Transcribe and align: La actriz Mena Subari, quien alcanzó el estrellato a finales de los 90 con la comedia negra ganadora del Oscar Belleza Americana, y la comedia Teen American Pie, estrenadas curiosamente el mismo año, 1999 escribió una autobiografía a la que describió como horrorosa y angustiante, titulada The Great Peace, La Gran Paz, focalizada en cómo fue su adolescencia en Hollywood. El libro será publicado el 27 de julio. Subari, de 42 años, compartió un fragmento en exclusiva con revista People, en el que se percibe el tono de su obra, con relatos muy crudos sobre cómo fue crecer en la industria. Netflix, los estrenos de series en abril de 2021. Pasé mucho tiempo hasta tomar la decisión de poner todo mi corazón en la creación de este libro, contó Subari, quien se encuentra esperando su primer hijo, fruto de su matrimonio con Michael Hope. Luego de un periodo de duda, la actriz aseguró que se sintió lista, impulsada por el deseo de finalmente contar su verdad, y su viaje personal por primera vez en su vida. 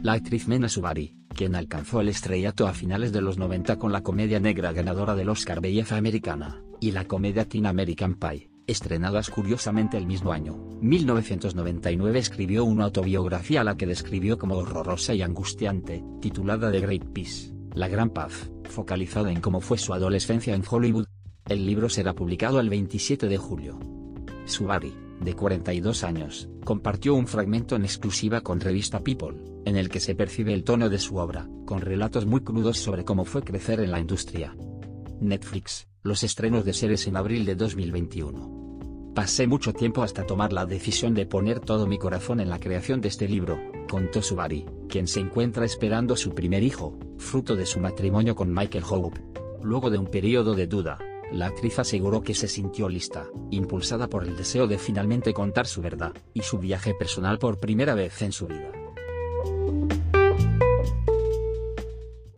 La 0.00 0.12
actriz 0.12 0.46
Mena 0.46 0.68
Subari, 0.68 1.16
quien 1.34 1.56
alcanzó 1.56 2.00
el 2.00 2.08
estrellato 2.08 2.68
a 2.68 2.72
finales 2.72 3.12
de 3.12 3.20
los 3.20 3.36
90 3.36 3.80
con 3.80 3.90
la 3.90 4.04
comedia 4.04 4.38
negra 4.38 4.70
ganadora 4.70 5.16
del 5.16 5.28
Oscar 5.28 5.60
Belleza 5.60 5.96
Americana, 5.96 6.62
y 6.80 6.92
la 6.92 7.06
comedia 7.06 7.48
Teen 7.48 7.66
American 7.66 8.14
Pie, 8.14 8.48
estrenadas 8.68 9.28
curiosamente 9.28 9.96
el 9.96 10.06
mismo 10.06 10.30
año, 10.30 10.56
1999 10.80 12.16
escribió 12.16 12.64
una 12.64 12.84
autobiografía 12.84 13.62
a 13.62 13.64
la 13.64 13.76
que 13.76 13.88
describió 13.88 14.38
como 14.38 14.58
horrorosa 14.58 15.14
y 15.14 15.22
angustiante, 15.22 16.04
titulada 16.20 16.70
The 16.70 16.78
Great 16.78 17.04
Peace, 17.06 17.52
La 17.74 17.88
Gran 17.88 18.10
Paz, 18.10 18.52
focalizada 18.70 19.32
en 19.32 19.40
cómo 19.40 19.60
fue 19.60 19.78
su 19.78 19.94
adolescencia 19.94 20.54
en 20.54 20.62
Hollywood. 20.68 21.06
El 21.48 21.66
libro 21.66 21.88
será 21.88 22.14
publicado 22.14 22.60
el 22.60 22.68
27 22.68 23.26
de 23.26 23.36
julio. 23.36 23.80
Subari, 24.44 24.94
de 25.20 25.34
42 25.34 26.04
años, 26.04 26.48
compartió 26.64 27.14
un 27.14 27.26
fragmento 27.26 27.76
en 27.76 27.84
exclusiva 27.84 28.40
con 28.40 28.60
revista 28.60 29.00
People, 29.00 29.36
en 29.64 29.76
el 29.76 29.88
que 29.88 30.00
se 30.00 30.14
percibe 30.14 30.54
el 30.54 30.64
tono 30.64 30.88
de 30.88 30.98
su 30.98 31.16
obra, 31.16 31.48
con 31.66 31.80
relatos 31.80 32.26
muy 32.26 32.40
crudos 32.40 32.78
sobre 32.78 33.04
cómo 33.04 33.24
fue 33.24 33.42
crecer 33.42 33.80
en 33.80 33.90
la 33.90 34.00
industria. 34.00 34.56
Netflix, 35.20 35.88
los 36.02 36.22
estrenos 36.22 36.64
de 36.64 36.72
series 36.72 37.06
en 37.06 37.16
abril 37.16 37.44
de 37.44 37.54
2021. 37.54 39.12
Pasé 39.14 39.48
mucho 39.48 39.72
tiempo 39.72 40.02
hasta 40.02 40.24
tomar 40.24 40.52
la 40.52 40.64
decisión 40.64 41.12
de 41.12 41.26
poner 41.26 41.58
todo 41.58 41.86
mi 41.86 41.98
corazón 41.98 42.38
en 42.38 42.48
la 42.48 42.60
creación 42.60 43.00
de 43.00 43.08
este 43.08 43.26
libro, 43.26 43.58
contó 43.90 44.22
Subari, 44.22 44.64
quien 44.88 45.08
se 45.08 45.18
encuentra 45.18 45.64
esperando 45.64 46.16
su 46.16 46.34
primer 46.34 46.62
hijo, 46.62 46.96
fruto 47.18 47.56
de 47.56 47.66
su 47.66 47.80
matrimonio 47.80 48.36
con 48.36 48.54
Michael 48.54 48.84
Hope. 48.88 49.20
Luego 49.60 49.90
de 49.90 49.98
un 49.98 50.06
periodo 50.06 50.54
de 50.54 50.68
duda, 50.68 50.98
la 51.32 51.46
actriz 51.46 51.78
aseguró 51.78 52.22
que 52.22 52.34
se 52.34 52.48
sintió 52.48 52.88
lista, 52.88 53.26
impulsada 53.50 54.08
por 54.08 54.24
el 54.24 54.36
deseo 54.36 54.66
de 54.66 54.78
finalmente 54.78 55.34
contar 55.34 55.66
su 55.66 55.82
verdad, 55.82 56.12
y 56.34 56.42
su 56.42 56.58
viaje 56.58 56.94
personal 56.94 57.38
por 57.38 57.58
primera 57.58 57.94
vez 57.94 58.22
en 58.22 58.32
su 58.32 58.46
vida. 58.46 58.72